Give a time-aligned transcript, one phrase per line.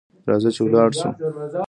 [0.27, 1.09] راځه چي ولاړ سو.